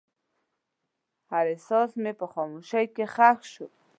هر 1.31 1.45
احساس 1.53 1.91
مې 2.01 2.11
په 2.19 2.25
خاموشۍ 2.33 2.85
کې 2.95 3.05
ښخ 3.13 3.39
شو. 3.53 3.67